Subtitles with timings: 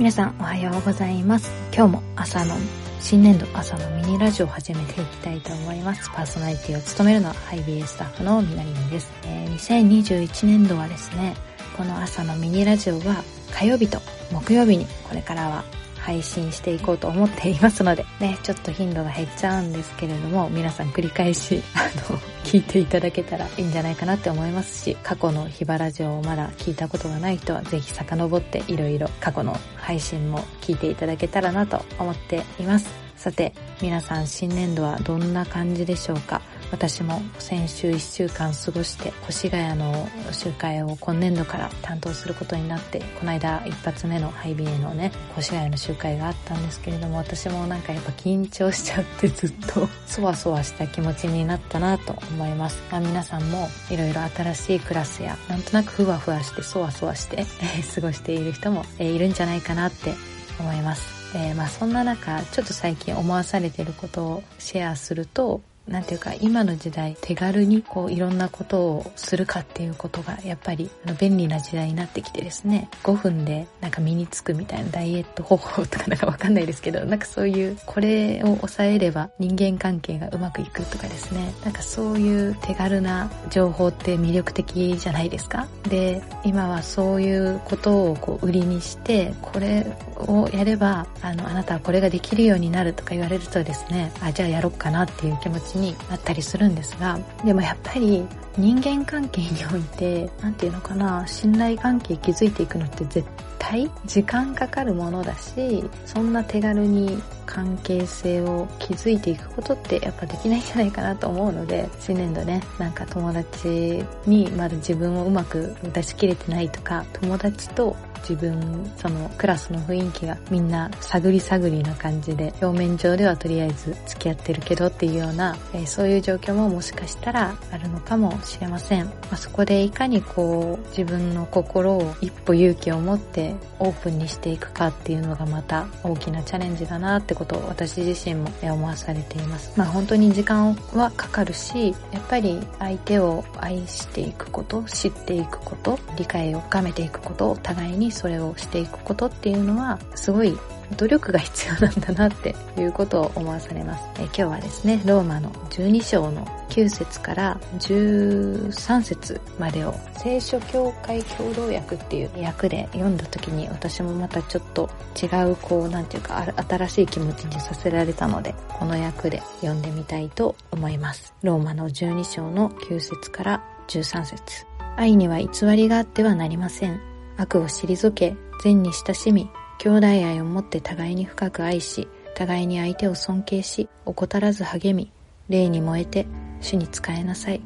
[0.00, 1.52] 皆さんおはようございます。
[1.76, 2.54] 今日も朝の
[3.00, 6.08] 新年度朝のミニラジオを始めていきたいと思います。
[6.08, 11.34] パーソナリティを務めるのはハイビースタッフのみなりんです、えー、2021年度はですね
[11.76, 13.22] この朝のミニラジオは
[13.52, 13.98] 火曜日と
[14.32, 15.64] 木曜日にこれからは
[16.00, 32.86] 配信していこうと思っていますので、ね、ちょっと頻度が減っちゃうんですけれども、皆さん繰り返し、あの、 聞いていただけたらいいんじゃないかなって思いますし、過去のヒバラジオをまだ聞いたことがない人はぜひ遡っていろいろ過去の配信も聞いていただけたらなと思っています。
[33.16, 36.40] さて、皆さん新年度はどんな感じでしょうか？
[36.70, 60.14] 私も先週1週間過ごして越谷の集会を今年度から担当することになってこの間一発目のハイビエのね越谷の集会があったんですけれども私もなんかやっぱ緊張しちゃってずっと そわそわした気持ちになったなと思います、まあ、皆さんもいろいろ新しいクラスやなんとなくふわふわしてそわそわして、えー、過ごしている人も、えー、いるんじゃないかなって
[60.58, 61.20] 思います。
[61.34, 72.88] えー、まあそんな中ちょっと最近思わされてることをシェアするとなんていうか今の時代手軽にこういろんなことをするかっていうことがやっぱり便利な時代になってきてですね。
[73.02, 81.52] 5分でなんか身につくみたいなダイエット方法とかなんかわかんないですけどなんかそういうこれを抑えれば人間関係がうまくいくとかですね。
[81.64, 85.66] なんかそういう手軽な情報って魅力的じゃないですか。
[85.88, 89.86] で今はそういうことをこう売りにしてこれ
[90.18, 98.26] をやればあのあなたはこれができるようになるとか言われるとですねあじゃあやろっかなっていう気持ちになったりするんですがでもやっぱり
[98.56, 139.72] 人間関係において何ていうのかな信頼関係築いていくのって絶対対時間かかるものだしそんな手軽に関係性を築いていくことってやっぱできないんじゃないかなと思うので新年度ねなんか友達にまだ自分をうまく出し切れてないとか友達と自分そのクラスの雰囲気がみんな探り探りな感じで表面上ではとりあえず付き合ってるけどっていうような、えー、そういう状況ももしかしたらあるのかもしれません、まあ、そこでいかにこう自分の心を一歩勇気を持ってオープンにしていくかっていうのがまた大きなチャレンジだなってことを私自身も思わされています。
[139.76, 150.56] まあ本当に時間はかかるしやっぱり相手を愛していくこと知っていくこと理解を深めていくことを互いにそれをしていくことっていうのはすごい
[150.96, 154.04] 努力が必要なんだなっていうことを思わされます。
[154.18, 164.88] え今日はですね、ローマの12章の9節から13節までを聖書協会共同訳っていう訳で読んだ時に私もまたちょっと
[165.20, 171.34] 違うこうなんていうか新しい気持ちにさせられたのでこの訳で読んでみたいと思います。
[171.42, 177.00] ローマの12章の9節から13節愛には偽りがあってはなりません。
[177.36, 179.50] 悪を退け、善に親しみ、
[179.82, 185.10] 兄弟愛をもって互いに深く愛し、互いに相手を尊敬し、怠らず励み、
[185.48, 186.26] 霊に燃えて、
[186.60, 187.62] 主に仕えなさい。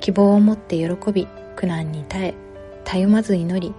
[0.00, 2.34] 希望を持って喜び、苦難に耐え、
[2.82, 3.72] たゆまず祈り、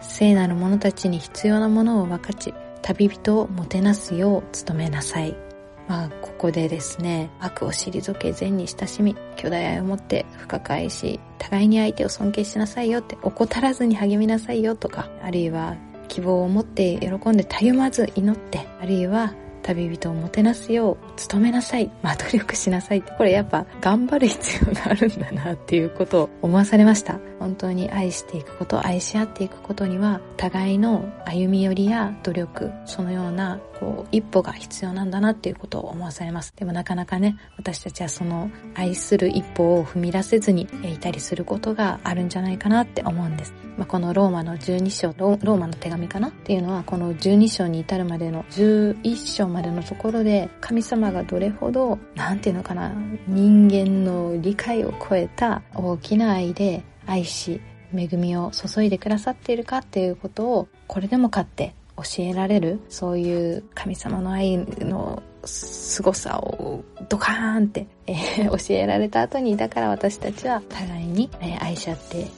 [0.00, 5.36] 聖なる者たちに必要なものを分かち、旅人をもてなすよう努めなさい。
[5.86, 15.76] まあ、ここでですね、悪を退け善に親しみ、兄弟愛を持って深く愛し、互いに相手を尊敬しなさいよって、怠らずに励みなさいよとか、あるいは
[16.08, 20.96] 希望を持って喜んでたゆまず祈って、あるいは旅人をもてなすよう
[21.30, 21.90] 努めなさい。
[22.02, 27.18] まあ努力しなさいって、これやっぱ頑張る必要があるんだなっていうことを思わされました。
[27.48, 36.52] 本当に愛していくこと、愛し合っていくことには、互いの歩み寄りや努力、そのようなこう一歩が必要なんだなっていうことを思わされます。
[36.54, 43.54] でもなかなかね、私たちはその愛する一歩を踏み出せずにいたりすることがあるんじゃないかなって思うんです。
[43.78, 52.92] まあ、このローマの12章ロ、ローマの手紙かなっていうのは、この12章に至るまでの11章までのところで、神様がどれほど、なんていうのかな、
[53.28, 57.60] 人間の理解を超えた大きな愛で愛し、
[57.94, 72.28] 恵みを注いでくださっているかっていうことを、これでもかって教えられるそういう神様の愛の凄さをドカーンって、えー、教えられた後にだから私たちは互いに、愛し合って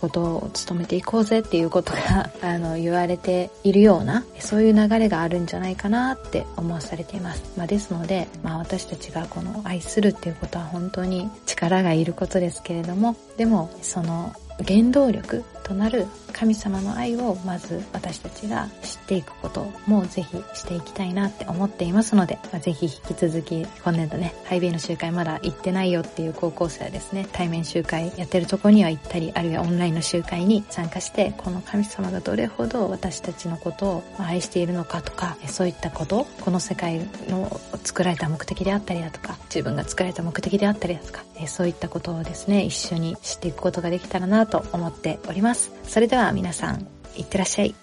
[0.00, 14.32] ことを務めていこうぜっていうことがあの言われているようなそういう流れがあるんじゃないかなって思わされています、まあ、ですので、まあ、私たちがこの愛するっていうことは本当に力がいることですけれどもでもその
[14.66, 45.72] 原動力となる神様の愛をまず私たちが知っていくこともぜひしていきたいなって思っていますので、まあ、ぜひ引き続き今年度ね、ハイビーの集会まだ行ってないよっていう高校生はですね、対面集会やってるとこには行ったり、あるいはオンラインの集会に参加して、この神様がどれほど私たちのことを愛しているのかとか、そういったこと、この世界の作られた目的であったりだとか、自分が作られた目的であったりだとか、そういったことをですね、一緒に知っていくことができたらなと思っております。
[45.84, 46.86] それでは皆さん、
[47.16, 47.74] いってらっしゃい。